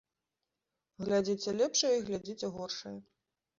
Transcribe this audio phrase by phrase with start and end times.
[1.03, 2.99] Глядзіце лепшае і глядзіце горшае.